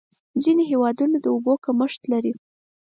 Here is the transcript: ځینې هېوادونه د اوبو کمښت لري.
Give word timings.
ځینې 0.43 0.63
هېوادونه 0.71 1.17
د 1.21 1.25
اوبو 1.33 1.53
کمښت 1.65 2.01
لري. 2.11 2.33